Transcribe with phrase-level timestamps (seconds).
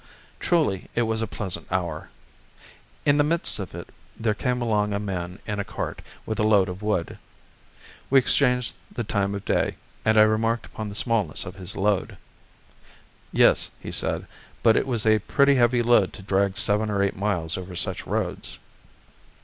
[0.39, 2.09] Truly it was a pleasant hour.
[3.05, 3.89] In the midst of it
[4.19, 7.19] there came along a man in a cart, with a load of wood.
[8.09, 12.17] We exchanged the time of day, and I remarked upon the smallness of his load.
[13.31, 14.25] Yes, he said;
[14.63, 18.07] but it was a pretty heavy load to drag seven or eight miles over such
[18.07, 18.57] roads.